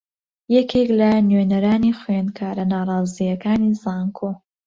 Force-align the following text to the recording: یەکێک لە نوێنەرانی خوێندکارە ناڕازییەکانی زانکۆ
یەکێک 0.55 0.89
لە 0.99 1.11
نوێنەرانی 1.29 1.97
خوێندکارە 1.99 2.63
ناڕازییەکانی 2.73 3.77
زانکۆ 3.83 4.31